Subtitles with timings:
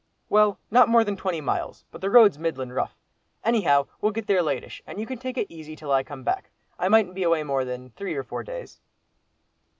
[0.29, 2.97] "Well, not more than twenty miles, but the road's middlin' rough.
[3.43, 6.49] Anyhow we'll get there latish, and you can take it easy till I come back.
[6.79, 8.81] I mightn't be away more than three or four days."